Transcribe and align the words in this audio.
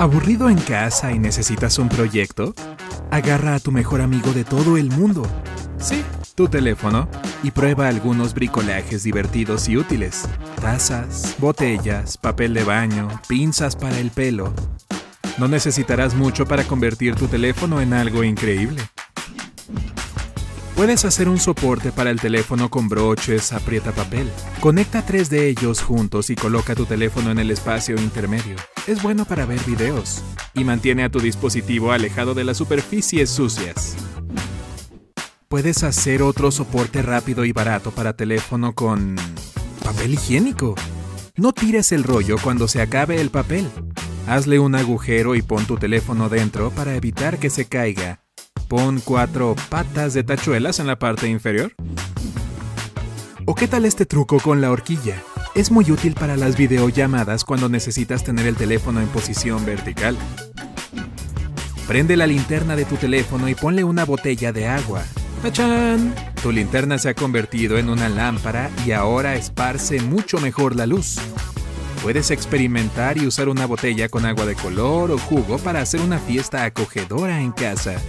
¿Aburrido 0.00 0.48
en 0.48 0.56
casa 0.56 1.12
y 1.12 1.18
necesitas 1.18 1.78
un 1.78 1.90
proyecto? 1.90 2.54
Agarra 3.10 3.54
a 3.54 3.60
tu 3.60 3.70
mejor 3.70 4.00
amigo 4.00 4.32
de 4.32 4.44
todo 4.44 4.78
el 4.78 4.88
mundo. 4.88 5.26
Sí, 5.78 6.02
tu 6.34 6.48
teléfono 6.48 7.06
y 7.42 7.50
prueba 7.50 7.86
algunos 7.86 8.32
bricolajes 8.32 9.02
divertidos 9.02 9.68
y 9.68 9.76
útiles. 9.76 10.26
Tazas, 10.58 11.36
botellas, 11.36 12.16
papel 12.16 12.54
de 12.54 12.64
baño, 12.64 13.08
pinzas 13.28 13.76
para 13.76 13.98
el 13.98 14.10
pelo. 14.10 14.54
No 15.36 15.48
necesitarás 15.48 16.14
mucho 16.14 16.46
para 16.46 16.64
convertir 16.64 17.14
tu 17.14 17.28
teléfono 17.28 17.82
en 17.82 17.92
algo 17.92 18.24
increíble. 18.24 18.80
Puedes 20.80 21.04
hacer 21.04 21.28
un 21.28 21.38
soporte 21.38 21.92
para 21.92 22.08
el 22.08 22.18
teléfono 22.18 22.70
con 22.70 22.88
broches, 22.88 23.52
aprieta 23.52 23.92
papel. 23.92 24.30
Conecta 24.60 25.04
tres 25.04 25.28
de 25.28 25.50
ellos 25.50 25.82
juntos 25.82 26.30
y 26.30 26.36
coloca 26.36 26.74
tu 26.74 26.86
teléfono 26.86 27.30
en 27.30 27.38
el 27.38 27.50
espacio 27.50 27.96
intermedio. 27.96 28.56
Es 28.86 29.02
bueno 29.02 29.26
para 29.26 29.44
ver 29.44 29.60
videos 29.66 30.22
y 30.54 30.64
mantiene 30.64 31.04
a 31.04 31.10
tu 31.10 31.20
dispositivo 31.20 31.92
alejado 31.92 32.32
de 32.32 32.44
las 32.44 32.56
superficies 32.56 33.28
sucias. 33.28 33.94
Puedes 35.48 35.82
hacer 35.82 36.22
otro 36.22 36.50
soporte 36.50 37.02
rápido 37.02 37.44
y 37.44 37.52
barato 37.52 37.90
para 37.90 38.16
teléfono 38.16 38.74
con 38.74 39.16
papel 39.84 40.14
higiénico. 40.14 40.76
No 41.36 41.52
tires 41.52 41.92
el 41.92 42.04
rollo 42.04 42.36
cuando 42.42 42.68
se 42.68 42.80
acabe 42.80 43.20
el 43.20 43.28
papel. 43.28 43.68
Hazle 44.26 44.58
un 44.58 44.74
agujero 44.74 45.34
y 45.34 45.42
pon 45.42 45.66
tu 45.66 45.76
teléfono 45.76 46.30
dentro 46.30 46.70
para 46.70 46.96
evitar 46.96 47.38
que 47.38 47.50
se 47.50 47.66
caiga 47.66 48.22
Pon 48.70 49.00
cuatro 49.04 49.56
patas 49.68 50.14
de 50.14 50.22
tachuelas 50.22 50.78
en 50.78 50.86
la 50.86 50.96
parte 50.96 51.26
inferior. 51.26 51.72
¿O 53.44 53.56
qué 53.56 53.66
tal 53.66 53.84
este 53.84 54.06
truco 54.06 54.38
con 54.38 54.60
la 54.60 54.70
horquilla? 54.70 55.20
Es 55.56 55.72
muy 55.72 55.90
útil 55.90 56.14
para 56.14 56.36
las 56.36 56.56
videollamadas 56.56 57.42
cuando 57.42 57.68
necesitas 57.68 58.22
tener 58.22 58.46
el 58.46 58.54
teléfono 58.54 59.00
en 59.00 59.08
posición 59.08 59.66
vertical. 59.66 60.16
Prende 61.88 62.16
la 62.16 62.28
linterna 62.28 62.76
de 62.76 62.84
tu 62.84 62.94
teléfono 62.94 63.48
y 63.48 63.56
ponle 63.56 63.82
una 63.82 64.04
botella 64.04 64.52
de 64.52 64.68
agua. 64.68 65.02
¡Tachán! 65.42 66.14
Tu 66.40 66.52
linterna 66.52 66.96
se 66.98 67.08
ha 67.08 67.14
convertido 67.14 67.76
en 67.76 67.88
una 67.88 68.08
lámpara 68.08 68.70
y 68.86 68.92
ahora 68.92 69.34
esparce 69.34 70.00
mucho 70.00 70.38
mejor 70.38 70.76
la 70.76 70.86
luz. 70.86 71.16
Puedes 72.04 72.30
experimentar 72.30 73.18
y 73.18 73.26
usar 73.26 73.48
una 73.48 73.66
botella 73.66 74.08
con 74.08 74.26
agua 74.26 74.46
de 74.46 74.54
color 74.54 75.10
o 75.10 75.18
jugo 75.18 75.58
para 75.58 75.80
hacer 75.80 76.00
una 76.00 76.20
fiesta 76.20 76.62
acogedora 76.62 77.40
en 77.40 77.50
casa. 77.50 78.00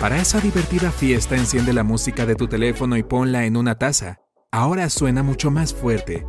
Para 0.00 0.16
esa 0.16 0.40
divertida 0.40 0.90
fiesta 0.90 1.36
enciende 1.36 1.74
la 1.74 1.84
música 1.84 2.24
de 2.24 2.34
tu 2.34 2.48
teléfono 2.48 2.96
y 2.96 3.02
ponla 3.02 3.44
en 3.44 3.58
una 3.58 3.74
taza. 3.74 4.20
Ahora 4.50 4.88
suena 4.88 5.22
mucho 5.22 5.50
más 5.50 5.74
fuerte. 5.74 6.24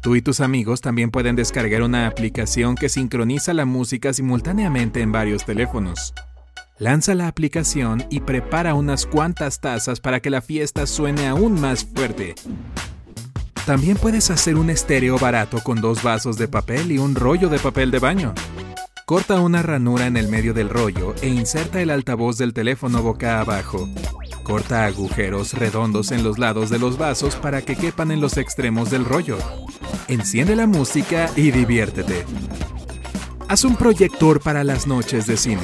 Tú 0.00 0.14
y 0.14 0.22
tus 0.22 0.38
amigos 0.38 0.80
también 0.80 1.10
pueden 1.10 1.34
descargar 1.34 1.82
una 1.82 2.06
aplicación 2.06 2.76
que 2.76 2.88
sincroniza 2.88 3.52
la 3.52 3.64
música 3.64 4.12
simultáneamente 4.12 5.00
en 5.00 5.10
varios 5.10 5.44
teléfonos. 5.44 6.14
Lanza 6.78 7.16
la 7.16 7.26
aplicación 7.26 8.04
y 8.10 8.20
prepara 8.20 8.74
unas 8.74 9.06
cuantas 9.06 9.60
tazas 9.60 9.98
para 9.98 10.20
que 10.20 10.30
la 10.30 10.40
fiesta 10.40 10.86
suene 10.86 11.26
aún 11.26 11.60
más 11.60 11.84
fuerte. 11.84 12.36
También 13.66 13.96
puedes 13.96 14.30
hacer 14.30 14.54
un 14.54 14.70
estéreo 14.70 15.18
barato 15.18 15.58
con 15.64 15.80
dos 15.80 16.00
vasos 16.04 16.38
de 16.38 16.46
papel 16.46 16.92
y 16.92 16.98
un 16.98 17.16
rollo 17.16 17.48
de 17.48 17.58
papel 17.58 17.90
de 17.90 17.98
baño. 17.98 18.34
Corta 19.06 19.38
una 19.38 19.62
ranura 19.62 20.08
en 20.08 20.16
el 20.16 20.26
medio 20.26 20.52
del 20.52 20.68
rollo 20.68 21.14
e 21.22 21.28
inserta 21.28 21.80
el 21.80 21.90
altavoz 21.90 22.38
del 22.38 22.52
teléfono 22.52 23.04
boca 23.04 23.38
abajo. 23.38 23.88
Corta 24.42 24.84
agujeros 24.84 25.52
redondos 25.52 26.10
en 26.10 26.24
los 26.24 26.40
lados 26.40 26.70
de 26.70 26.80
los 26.80 26.98
vasos 26.98 27.36
para 27.36 27.62
que 27.62 27.76
quepan 27.76 28.10
en 28.10 28.20
los 28.20 28.36
extremos 28.36 28.90
del 28.90 29.04
rollo. 29.04 29.38
Enciende 30.08 30.56
la 30.56 30.66
música 30.66 31.30
y 31.36 31.52
diviértete. 31.52 32.24
Haz 33.46 33.62
un 33.62 33.76
proyector 33.76 34.40
para 34.40 34.64
las 34.64 34.88
noches 34.88 35.28
de 35.28 35.36
cine. 35.36 35.62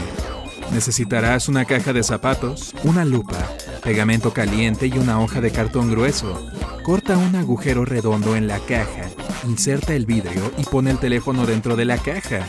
Necesitarás 0.72 1.48
una 1.48 1.64
caja 1.64 1.92
de 1.92 2.04
zapatos, 2.04 2.76
una 2.84 3.04
lupa, 3.04 3.44
pegamento 3.82 4.32
caliente 4.32 4.86
y 4.86 4.96
una 4.98 5.20
hoja 5.20 5.40
de 5.40 5.50
cartón 5.50 5.90
grueso. 5.90 6.48
Corta 6.84 7.16
un 7.16 7.34
agujero 7.34 7.84
redondo 7.84 8.36
en 8.36 8.46
la 8.46 8.60
caja, 8.60 9.10
inserta 9.48 9.94
el 9.94 10.06
vidrio 10.06 10.52
y 10.58 10.62
pone 10.62 10.92
el 10.92 10.98
teléfono 10.98 11.44
dentro 11.44 11.74
de 11.74 11.86
la 11.86 11.98
caja. 11.98 12.46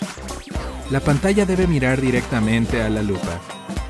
La 0.92 1.00
pantalla 1.00 1.46
debe 1.46 1.66
mirar 1.66 2.02
directamente 2.02 2.82
a 2.82 2.90
la 2.90 3.02
lupa. 3.02 3.40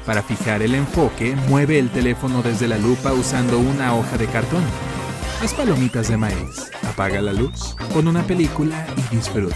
Para 0.05 0.21
fijar 0.21 0.61
el 0.61 0.75
enfoque, 0.75 1.35
mueve 1.49 1.79
el 1.79 1.89
teléfono 1.89 2.41
desde 2.41 2.67
la 2.67 2.77
lupa 2.77 3.13
usando 3.13 3.59
una 3.59 3.95
hoja 3.95 4.17
de 4.17 4.27
cartón. 4.27 4.63
Haz 5.41 5.53
palomitas 5.53 6.07
de 6.07 6.17
maíz, 6.17 6.71
apaga 6.87 7.21
la 7.21 7.33
luz, 7.33 7.75
pon 7.93 8.07
una 8.07 8.23
película 8.23 8.85
y 8.97 9.15
disfruta. 9.15 9.55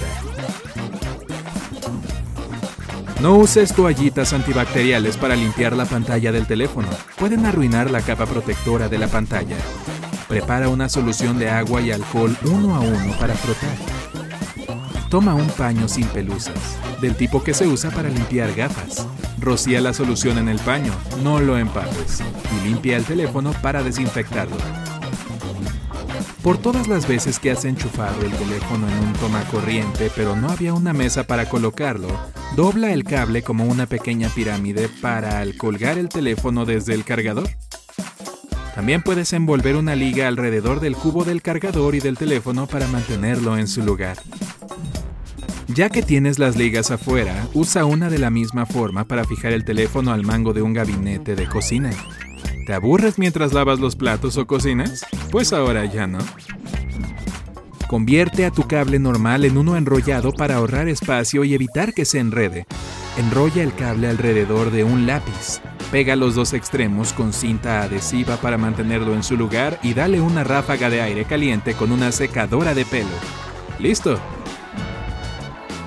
No 3.21 3.35
uses 3.35 3.73
toallitas 3.73 4.33
antibacteriales 4.33 5.17
para 5.17 5.35
limpiar 5.35 5.75
la 5.75 5.85
pantalla 5.85 6.31
del 6.31 6.45
teléfono. 6.47 6.87
Pueden 7.17 7.45
arruinar 7.45 7.89
la 7.89 8.01
capa 8.01 8.25
protectora 8.25 8.89
de 8.89 8.97
la 8.97 9.07
pantalla. 9.07 9.55
Prepara 10.27 10.69
una 10.69 10.89
solución 10.89 11.39
de 11.39 11.49
agua 11.49 11.81
y 11.81 11.91
alcohol 11.91 12.37
uno 12.43 12.75
a 12.75 12.79
uno 12.79 13.17
para 13.17 13.33
frotar. 13.33 13.96
Toma 15.09 15.33
un 15.35 15.47
paño 15.47 15.87
sin 15.87 16.05
pelusas, 16.07 16.77
del 16.99 17.15
tipo 17.15 17.41
que 17.41 17.53
se 17.53 17.65
usa 17.65 17.91
para 17.91 18.09
limpiar 18.09 18.53
gafas. 18.53 19.07
Rocía 19.39 19.79
la 19.79 19.93
solución 19.93 20.37
en 20.37 20.49
el 20.49 20.59
paño, 20.59 20.91
no 21.23 21.39
lo 21.39 21.57
empapes, 21.57 22.21
y 22.55 22.67
limpia 22.67 22.97
el 22.97 23.05
teléfono 23.05 23.53
para 23.61 23.83
desinfectarlo. 23.83 24.57
Por 26.43 26.57
todas 26.57 26.89
las 26.89 27.07
veces 27.07 27.39
que 27.39 27.51
has 27.51 27.63
enchufado 27.63 28.21
el 28.21 28.31
teléfono 28.31 28.87
en 28.89 28.99
un 28.99 29.13
toma 29.13 29.43
corriente 29.45 30.11
pero 30.15 30.35
no 30.35 30.49
había 30.49 30.73
una 30.73 30.93
mesa 30.93 31.25
para 31.25 31.47
colocarlo, 31.47 32.09
dobla 32.55 32.91
el 32.91 33.03
cable 33.03 33.43
como 33.43 33.65
una 33.65 33.85
pequeña 33.85 34.29
pirámide 34.29 34.89
para 35.01 35.39
al 35.39 35.55
colgar 35.55 35.97
el 35.97 36.09
teléfono 36.09 36.65
desde 36.65 36.93
el 36.93 37.05
cargador. 37.05 37.49
También 38.75 39.01
puedes 39.01 39.33
envolver 39.33 39.75
una 39.75 39.95
liga 39.95 40.27
alrededor 40.27 40.79
del 40.79 40.95
cubo 40.95 41.23
del 41.23 41.41
cargador 41.41 41.95
y 41.95 41.99
del 41.99 42.17
teléfono 42.17 42.67
para 42.67 42.87
mantenerlo 42.87 43.57
en 43.57 43.67
su 43.67 43.81
lugar. 43.81 44.17
Ya 45.67 45.89
que 45.89 46.01
tienes 46.01 46.39
las 46.39 46.55
ligas 46.55 46.91
afuera, 46.91 47.47
usa 47.53 47.85
una 47.85 48.09
de 48.09 48.19
la 48.19 48.29
misma 48.29 48.65
forma 48.65 49.05
para 49.05 49.25
fijar 49.25 49.51
el 49.51 49.65
teléfono 49.65 50.11
al 50.11 50.23
mango 50.23 50.53
de 50.53 50.61
un 50.61 50.73
gabinete 50.73 51.35
de 51.35 51.45
cocina. 51.45 51.91
¿Te 52.65 52.73
aburres 52.73 53.19
mientras 53.19 53.53
lavas 53.53 53.79
los 53.79 53.95
platos 53.95 54.37
o 54.37 54.47
cocinas? 54.47 55.05
Pues 55.29 55.51
ahora 55.53 55.85
ya 55.85 56.07
no. 56.07 56.19
Convierte 57.87 58.45
a 58.45 58.51
tu 58.51 58.67
cable 58.67 58.97
normal 58.99 59.45
en 59.45 59.57
uno 59.57 59.77
enrollado 59.77 60.31
para 60.31 60.55
ahorrar 60.55 60.87
espacio 60.87 61.43
y 61.43 61.53
evitar 61.53 61.93
que 61.93 62.05
se 62.05 62.19
enrede. 62.19 62.65
Enrolla 63.17 63.63
el 63.63 63.73
cable 63.73 64.07
alrededor 64.07 64.71
de 64.71 64.83
un 64.83 65.05
lápiz. 65.05 65.61
Pega 65.91 66.15
los 66.15 66.35
dos 66.35 66.53
extremos 66.53 67.13
con 67.13 67.33
cinta 67.33 67.81
adhesiva 67.81 68.37
para 68.37 68.57
mantenerlo 68.57 69.13
en 69.13 69.23
su 69.23 69.37
lugar 69.37 69.79
y 69.83 69.93
dale 69.93 70.21
una 70.21 70.43
ráfaga 70.43 70.89
de 70.89 71.01
aire 71.01 71.25
caliente 71.25 71.73
con 71.73 71.91
una 71.91 72.11
secadora 72.11 72.73
de 72.73 72.85
pelo. 72.85 73.07
¡Listo! 73.79 74.19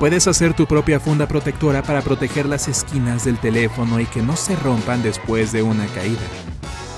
Puedes 0.01 0.27
hacer 0.29 0.55
tu 0.55 0.65
propia 0.65 0.99
funda 0.99 1.29
protectora 1.29 1.83
para 1.83 2.01
proteger 2.01 2.47
las 2.47 2.69
esquinas 2.69 3.27
del 3.27 3.37
teléfono 3.37 4.01
y 4.01 4.07
que 4.07 4.23
no 4.23 4.35
se 4.35 4.57
rompan 4.57 5.03
después 5.03 5.53
de 5.53 5.63
una 5.63 5.85
caída. 5.89 6.23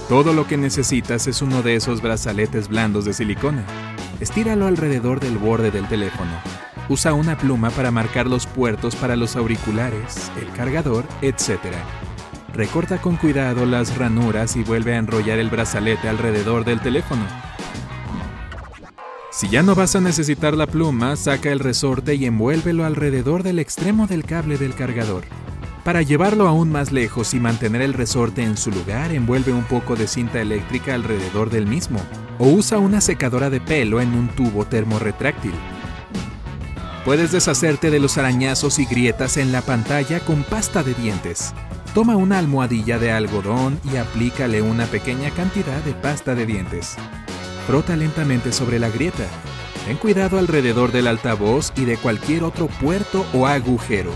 Todo 0.08 0.32
lo 0.32 0.46
que 0.46 0.56
necesitas 0.56 1.26
es 1.26 1.42
uno 1.42 1.62
de 1.62 1.74
esos 1.74 2.00
brazaletes 2.00 2.68
blandos 2.68 3.04
de 3.04 3.12
silicona. 3.12 3.64
Estíralo 4.20 4.68
alrededor 4.68 5.18
del 5.18 5.36
borde 5.36 5.72
del 5.72 5.88
teléfono. 5.88 6.30
Usa 6.88 7.12
una 7.12 7.36
pluma 7.36 7.70
para 7.70 7.90
marcar 7.90 8.28
los 8.28 8.46
puertos 8.46 8.94
para 8.94 9.16
los 9.16 9.34
auriculares, 9.34 10.30
el 10.40 10.52
cargador, 10.52 11.04
etc. 11.22 11.58
Recorta 12.54 12.98
con 12.98 13.16
cuidado 13.16 13.66
las 13.66 13.98
ranuras 13.98 14.54
y 14.54 14.62
vuelve 14.62 14.94
a 14.94 14.98
enrollar 14.98 15.40
el 15.40 15.50
brazalete 15.50 16.08
alrededor 16.08 16.64
del 16.64 16.80
teléfono. 16.80 17.24
Si 19.32 19.48
ya 19.48 19.62
no 19.62 19.74
vas 19.74 19.96
a 19.96 20.00
necesitar 20.02 20.54
la 20.54 20.66
pluma, 20.66 21.16
saca 21.16 21.50
el 21.50 21.58
resorte 21.58 22.14
y 22.14 22.26
envuélvelo 22.26 22.84
alrededor 22.84 23.42
del 23.42 23.60
extremo 23.60 24.06
del 24.06 24.24
cable 24.24 24.58
del 24.58 24.74
cargador. 24.74 25.24
Para 25.84 26.02
llevarlo 26.02 26.46
aún 26.46 26.70
más 26.70 26.92
lejos 26.92 27.32
y 27.32 27.40
mantener 27.40 27.80
el 27.80 27.94
resorte 27.94 28.42
en 28.42 28.58
su 28.58 28.70
lugar, 28.70 29.10
envuelve 29.10 29.54
un 29.54 29.64
poco 29.64 29.96
de 29.96 30.06
cinta 30.06 30.42
eléctrica 30.42 30.94
alrededor 30.94 31.48
del 31.48 31.66
mismo, 31.66 31.98
o 32.38 32.46
usa 32.46 32.76
una 32.76 33.00
secadora 33.00 33.48
de 33.48 33.60
pelo 33.62 34.02
en 34.02 34.12
un 34.14 34.28
tubo 34.28 34.66
termorretráctil. 34.66 35.54
Puedes 37.06 37.32
deshacerte 37.32 37.90
de 37.90 38.00
los 38.00 38.18
arañazos 38.18 38.78
y 38.78 38.84
grietas 38.84 39.38
en 39.38 39.50
la 39.50 39.62
pantalla 39.62 40.20
con 40.20 40.44
pasta 40.44 40.82
de 40.82 40.92
dientes. 40.92 41.54
Toma 41.94 42.16
una 42.16 42.38
almohadilla 42.38 42.98
de 42.98 43.12
algodón 43.12 43.80
y 43.90 43.96
aplícale 43.96 44.60
una 44.60 44.84
pequeña 44.84 45.30
cantidad 45.30 45.82
de 45.84 45.94
pasta 45.94 46.34
de 46.34 46.44
dientes. 46.44 46.96
Frota 47.66 47.96
lentamente 47.96 48.52
sobre 48.52 48.78
la 48.78 48.88
grieta. 48.88 49.26
Ten 49.86 49.96
cuidado 49.96 50.38
alrededor 50.38 50.92
del 50.92 51.06
altavoz 51.06 51.72
y 51.76 51.84
de 51.84 51.96
cualquier 51.96 52.44
otro 52.44 52.66
puerto 52.66 53.24
o 53.32 53.46
agujero. 53.46 54.12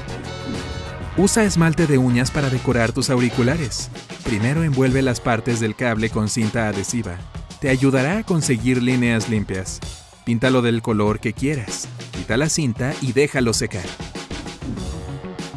Usa 1.17 1.45
esmalte 1.45 1.87
de 1.87 1.99
uñas 1.99 2.31
para 2.31 2.51
decorar 2.51 2.93
tus 2.93 3.09
auriculares. 3.09 3.91
Primero 4.25 4.63
envuelve 4.63 5.01
las 5.03 5.21
partes 5.21 5.61
del 5.61 5.75
cable 5.75 6.11
con 6.11 6.29
cinta 6.29 6.69
adhesiva. 6.69 7.17
Te 7.61 7.69
ayudará 7.69 8.19
a 8.19 8.23
conseguir 8.25 8.83
líneas 8.83 9.29
limpias. 9.29 9.81
Píntalo 10.25 10.61
del 10.61 10.83
color 10.83 11.21
que 11.21 11.33
quieras. 11.33 11.89
Quita 12.13 12.37
la 12.37 12.49
cinta 12.49 12.93
y 13.01 13.13
déjalo 13.13 13.53
secar. 13.53 13.87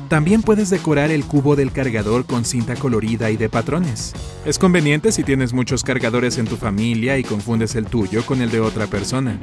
También 0.09 0.41
puedes 0.41 0.71
decorar 0.71 1.11
el 1.11 1.23
cubo 1.23 1.56
del 1.56 1.71
cargador 1.71 2.25
con 2.25 2.44
cinta 2.44 2.75
colorida 2.75 3.29
y 3.29 3.38
de 3.38 3.47
patrones. 3.47 4.13
Es 4.44 4.57
conveniente 4.57 5.11
si 5.11 5.23
tienes 5.23 5.53
muchos 5.53 5.83
cargadores 5.83 6.39
en 6.39 6.47
tu 6.47 6.57
familia 6.57 7.19
y 7.19 7.23
confundes 7.23 7.75
el 7.75 7.85
tuyo 7.85 8.25
con 8.25 8.41
el 8.41 8.50
de 8.50 8.59
otra 8.59 8.88
persona. 8.88 9.39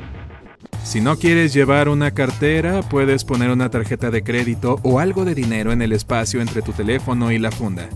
Si 0.82 1.00
no 1.00 1.18
quieres 1.18 1.54
llevar 1.54 1.88
una 1.88 2.10
cartera, 2.10 2.82
puedes 2.82 3.24
poner 3.24 3.50
una 3.50 3.70
tarjeta 3.70 4.10
de 4.10 4.24
crédito 4.24 4.80
o 4.82 4.98
algo 4.98 5.24
de 5.24 5.36
dinero 5.36 5.70
en 5.70 5.82
el 5.82 5.92
espacio 5.92 6.40
entre 6.40 6.62
tu 6.62 6.72
teléfono 6.72 7.30
y 7.30 7.38
la 7.38 7.52
funda. 7.52 7.88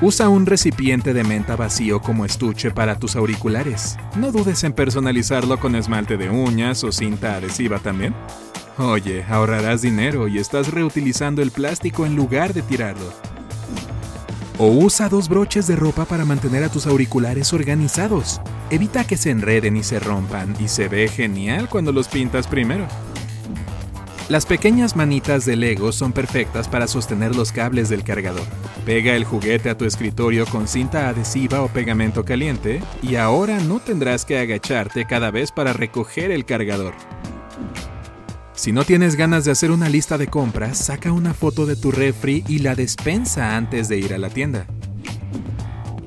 Usa 0.00 0.28
un 0.28 0.46
recipiente 0.46 1.12
de 1.12 1.24
menta 1.24 1.56
vacío 1.56 2.00
como 2.00 2.24
estuche 2.24 2.70
para 2.70 3.00
tus 3.00 3.16
auriculares. 3.16 3.96
No 4.16 4.30
dudes 4.30 4.62
en 4.62 4.74
personalizarlo 4.74 5.58
con 5.58 5.74
esmalte 5.74 6.16
de 6.16 6.30
uñas 6.30 6.84
o 6.84 6.92
cinta 6.92 7.34
adhesiva 7.34 7.80
también. 7.80 8.14
Oye, 8.78 9.24
ahorrarás 9.24 9.80
dinero 9.80 10.28
y 10.28 10.36
estás 10.36 10.70
reutilizando 10.70 11.40
el 11.40 11.50
plástico 11.50 12.04
en 12.04 12.14
lugar 12.14 12.52
de 12.52 12.60
tirarlo. 12.60 13.10
O 14.58 14.68
usa 14.68 15.08
dos 15.08 15.30
broches 15.30 15.66
de 15.66 15.76
ropa 15.76 16.04
para 16.04 16.26
mantener 16.26 16.62
a 16.62 16.68
tus 16.68 16.86
auriculares 16.86 17.54
organizados. 17.54 18.40
Evita 18.68 19.06
que 19.06 19.16
se 19.16 19.30
enreden 19.30 19.78
y 19.78 19.82
se 19.82 19.98
rompan 19.98 20.54
y 20.60 20.68
se 20.68 20.88
ve 20.88 21.08
genial 21.08 21.70
cuando 21.70 21.90
los 21.90 22.08
pintas 22.08 22.46
primero. 22.46 22.86
Las 24.28 24.44
pequeñas 24.44 24.94
manitas 24.94 25.46
de 25.46 25.56
Lego 25.56 25.92
son 25.92 26.12
perfectas 26.12 26.68
para 26.68 26.86
sostener 26.86 27.34
los 27.34 27.52
cables 27.52 27.88
del 27.88 28.04
cargador. 28.04 28.46
Pega 28.84 29.14
el 29.14 29.24
juguete 29.24 29.70
a 29.70 29.78
tu 29.78 29.86
escritorio 29.86 30.44
con 30.46 30.68
cinta 30.68 31.08
adhesiva 31.08 31.62
o 31.62 31.68
pegamento 31.68 32.24
caliente 32.24 32.82
y 33.02 33.16
ahora 33.16 33.58
no 33.60 33.80
tendrás 33.80 34.26
que 34.26 34.38
agacharte 34.38 35.06
cada 35.06 35.30
vez 35.30 35.50
para 35.50 35.72
recoger 35.72 36.30
el 36.30 36.44
cargador. 36.44 36.92
Si 38.56 38.72
no 38.72 38.84
tienes 38.84 39.16
ganas 39.16 39.44
de 39.44 39.50
hacer 39.50 39.70
una 39.70 39.90
lista 39.90 40.16
de 40.16 40.28
compras, 40.28 40.78
saca 40.78 41.12
una 41.12 41.34
foto 41.34 41.66
de 41.66 41.76
tu 41.76 41.92
refri 41.92 42.42
y 42.48 42.60
la 42.60 42.74
despensa 42.74 43.54
antes 43.54 43.88
de 43.88 43.98
ir 43.98 44.14
a 44.14 44.18
la 44.18 44.30
tienda. 44.30 44.66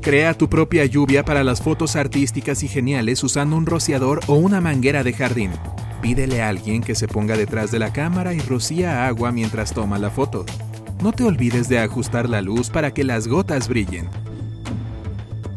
Crea 0.01 0.33
tu 0.33 0.49
propia 0.49 0.85
lluvia 0.85 1.23
para 1.23 1.43
las 1.43 1.61
fotos 1.61 1.95
artísticas 1.95 2.63
y 2.63 2.67
geniales 2.67 3.23
usando 3.23 3.55
un 3.55 3.67
rociador 3.67 4.21
o 4.25 4.33
una 4.33 4.61
manguera 4.61 5.03
de 5.03 5.13
jardín. 5.13 5.51
Pídele 6.01 6.41
a 6.41 6.49
alguien 6.49 6.81
que 6.81 6.95
se 6.95 7.07
ponga 7.07 7.37
detrás 7.37 7.69
de 7.69 7.77
la 7.77 7.93
cámara 7.93 8.33
y 8.33 8.39
rocía 8.39 9.05
agua 9.05 9.31
mientras 9.31 9.71
toma 9.71 9.99
la 9.99 10.09
foto. 10.09 10.43
No 11.03 11.11
te 11.11 11.25
olvides 11.25 11.69
de 11.69 11.77
ajustar 11.77 12.27
la 12.27 12.41
luz 12.41 12.71
para 12.71 12.91
que 12.95 13.03
las 13.03 13.27
gotas 13.27 13.67
brillen. 13.67 14.09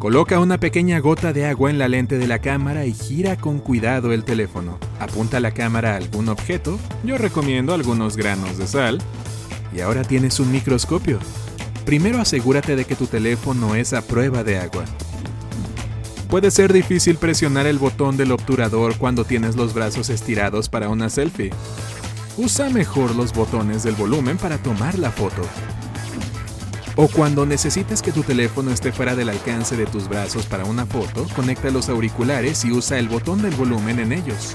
Coloca 0.02 0.40
una 0.40 0.58
pequeña 0.58 0.98
gota 0.98 1.32
de 1.32 1.46
agua 1.46 1.70
en 1.70 1.78
la 1.78 1.86
lente 1.86 2.18
de 2.18 2.26
la 2.26 2.40
cámara 2.40 2.86
y 2.86 2.92
gira 2.92 3.36
con 3.36 3.60
cuidado 3.60 4.12
el 4.12 4.24
teléfono. 4.24 4.80
Apunta 4.98 5.38
la 5.38 5.52
cámara 5.52 5.92
a 5.92 5.96
algún 5.96 6.28
objeto, 6.28 6.80
yo 7.04 7.18
recomiendo 7.18 7.72
algunos 7.72 8.16
granos 8.16 8.58
de 8.58 8.66
sal, 8.66 8.98
y 9.72 9.78
ahora 9.78 10.02
tienes 10.02 10.40
un 10.40 10.50
microscopio. 10.50 11.20
Primero 11.86 12.20
asegúrate 12.20 12.74
de 12.74 12.84
que 12.84 12.96
tu 12.96 13.06
teléfono 13.06 13.76
es 13.76 13.92
a 13.92 14.02
prueba 14.02 14.42
de 14.42 14.58
agua. 14.58 14.86
Puede 16.28 16.50
ser 16.50 16.72
difícil 16.72 17.14
presionar 17.14 17.68
el 17.68 17.78
botón 17.78 18.16
del 18.16 18.32
obturador 18.32 18.96
cuando 18.98 19.24
tienes 19.24 19.54
los 19.54 19.72
brazos 19.72 20.10
estirados 20.10 20.68
para 20.68 20.88
una 20.88 21.10
selfie. 21.10 21.52
Usa 22.36 22.70
mejor 22.70 23.14
los 23.14 23.32
botones 23.32 23.84
del 23.84 23.94
volumen 23.94 24.36
para 24.36 24.58
tomar 24.58 24.98
la 24.98 25.12
foto. 25.12 25.42
O 26.94 27.08
cuando 27.08 27.46
necesites 27.46 28.02
que 28.02 28.12
tu 28.12 28.22
teléfono 28.22 28.70
esté 28.70 28.92
fuera 28.92 29.14
del 29.14 29.30
alcance 29.30 29.76
de 29.76 29.86
tus 29.86 30.08
brazos 30.08 30.44
para 30.44 30.66
una 30.66 30.84
foto, 30.84 31.26
conecta 31.34 31.70
los 31.70 31.88
auriculares 31.88 32.64
y 32.66 32.72
usa 32.72 32.98
el 32.98 33.08
botón 33.08 33.40
del 33.40 33.54
volumen 33.54 33.98
en 33.98 34.12
ellos. 34.12 34.52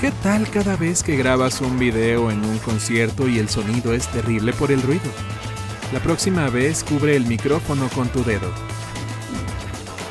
¿Qué 0.00 0.12
tal 0.22 0.48
cada 0.48 0.76
vez 0.76 1.02
que 1.02 1.16
grabas 1.16 1.60
un 1.60 1.78
video 1.78 2.30
en 2.30 2.42
un 2.44 2.58
concierto 2.58 3.28
y 3.28 3.38
el 3.38 3.48
sonido 3.48 3.92
es 3.92 4.06
terrible 4.08 4.52
por 4.54 4.72
el 4.72 4.80
ruido? 4.80 5.10
La 5.92 6.00
próxima 6.00 6.48
vez 6.48 6.84
cubre 6.84 7.16
el 7.16 7.26
micrófono 7.26 7.88
con 7.88 8.08
tu 8.08 8.24
dedo. 8.24 8.50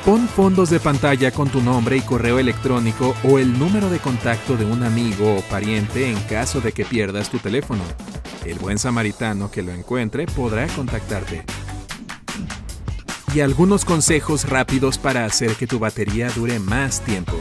Pon 0.04 0.28
fondos 0.28 0.70
de 0.70 0.78
pantalla 0.78 1.32
con 1.32 1.48
tu 1.48 1.60
nombre 1.60 1.96
y 1.96 2.02
correo 2.02 2.38
electrónico 2.38 3.16
o 3.24 3.38
el 3.38 3.58
número 3.58 3.90
de 3.90 3.98
contacto 3.98 4.56
de 4.56 4.64
un 4.64 4.84
amigo 4.84 5.36
o 5.36 5.42
pariente 5.42 6.08
en 6.10 6.20
caso 6.20 6.60
de 6.60 6.72
que 6.72 6.84
pierdas 6.84 7.30
tu 7.30 7.38
teléfono. 7.38 7.82
El 8.44 8.58
buen 8.58 8.78
samaritano 8.78 9.50
que 9.50 9.62
lo 9.62 9.72
encuentre 9.72 10.26
podrá 10.26 10.66
contactarte. 10.68 11.44
Y 13.34 13.40
algunos 13.40 13.84
consejos 13.84 14.48
rápidos 14.48 14.98
para 14.98 15.24
hacer 15.24 15.54
que 15.56 15.66
tu 15.66 15.78
batería 15.78 16.30
dure 16.30 16.58
más 16.58 17.02
tiempo. 17.02 17.38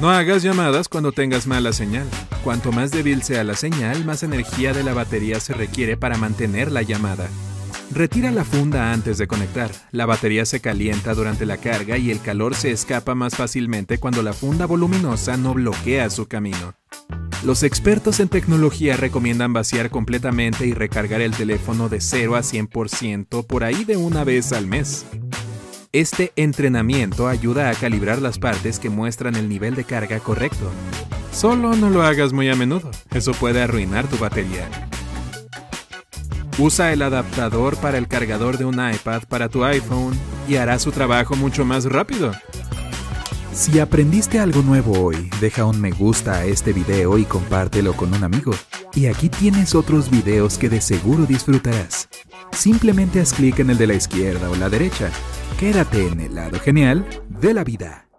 No 0.00 0.10
hagas 0.10 0.42
llamadas 0.42 0.88
cuando 0.88 1.12
tengas 1.12 1.46
mala 1.46 1.72
señal. 1.72 2.06
Cuanto 2.42 2.72
más 2.72 2.90
débil 2.90 3.22
sea 3.22 3.44
la 3.44 3.54
señal, 3.54 4.04
más 4.04 4.22
energía 4.22 4.72
de 4.72 4.82
la 4.82 4.94
batería 4.94 5.38
se 5.38 5.54
requiere 5.54 5.96
para 5.96 6.16
mantener 6.16 6.72
la 6.72 6.82
llamada. 6.82 7.28
Retira 7.92 8.30
la 8.30 8.44
funda 8.44 8.92
antes 8.92 9.18
de 9.18 9.26
conectar. 9.26 9.70
La 9.90 10.06
batería 10.06 10.46
se 10.46 10.60
calienta 10.60 11.14
durante 11.14 11.44
la 11.44 11.58
carga 11.58 11.98
y 11.98 12.10
el 12.10 12.20
calor 12.22 12.54
se 12.54 12.70
escapa 12.70 13.14
más 13.14 13.36
fácilmente 13.36 13.98
cuando 13.98 14.22
la 14.22 14.32
funda 14.32 14.64
voluminosa 14.64 15.36
no 15.36 15.52
bloquea 15.52 16.08
su 16.08 16.26
camino. 16.26 16.74
Los 17.44 17.64
expertos 17.64 18.20
en 18.20 18.28
tecnología 18.28 18.96
recomiendan 18.96 19.52
vaciar 19.52 19.90
completamente 19.90 20.64
y 20.64 20.74
recargar 20.74 21.20
el 21.20 21.32
teléfono 21.32 21.88
de 21.88 22.00
0 22.00 22.36
a 22.36 22.40
100% 22.40 23.44
por 23.44 23.64
ahí 23.64 23.84
de 23.84 23.96
una 23.96 24.22
vez 24.22 24.52
al 24.52 24.68
mes. 24.68 25.04
Este 25.92 26.32
entrenamiento 26.36 27.26
ayuda 27.26 27.68
a 27.68 27.74
calibrar 27.74 28.22
las 28.22 28.38
partes 28.38 28.78
que 28.78 28.90
muestran 28.90 29.34
el 29.34 29.48
nivel 29.48 29.74
de 29.74 29.82
carga 29.82 30.20
correcto. 30.20 30.70
Solo 31.32 31.74
no 31.74 31.90
lo 31.90 32.02
hagas 32.02 32.32
muy 32.32 32.48
a 32.48 32.54
menudo, 32.54 32.92
eso 33.12 33.32
puede 33.32 33.60
arruinar 33.60 34.06
tu 34.06 34.18
batería. 34.18 34.68
Usa 36.58 36.92
el 36.92 37.02
adaptador 37.02 37.76
para 37.76 37.98
el 37.98 38.06
cargador 38.06 38.56
de 38.56 38.66
un 38.66 38.74
iPad 38.74 39.24
para 39.28 39.48
tu 39.48 39.64
iPhone 39.64 40.14
y 40.46 40.56
hará 40.56 40.78
su 40.78 40.92
trabajo 40.92 41.34
mucho 41.34 41.64
más 41.64 41.86
rápido. 41.86 42.30
Si 43.54 43.78
aprendiste 43.80 44.38
algo 44.38 44.62
nuevo 44.62 44.98
hoy, 44.98 45.30
deja 45.40 45.66
un 45.66 45.78
me 45.78 45.90
gusta 45.90 46.36
a 46.36 46.44
este 46.46 46.72
video 46.72 47.18
y 47.18 47.24
compártelo 47.24 47.92
con 47.94 48.14
un 48.14 48.24
amigo. 48.24 48.52
Y 48.94 49.06
aquí 49.06 49.28
tienes 49.28 49.74
otros 49.74 50.10
videos 50.10 50.56
que 50.56 50.70
de 50.70 50.80
seguro 50.80 51.26
disfrutarás. 51.26 52.08
Simplemente 52.52 53.20
haz 53.20 53.34
clic 53.34 53.58
en 53.58 53.70
el 53.70 53.78
de 53.78 53.86
la 53.88 53.94
izquierda 53.94 54.48
o 54.48 54.56
la 54.56 54.70
derecha. 54.70 55.10
Quédate 55.60 56.08
en 56.08 56.20
el 56.20 56.34
lado 56.34 56.58
genial 56.60 57.06
de 57.28 57.52
la 57.52 57.62
vida. 57.62 58.11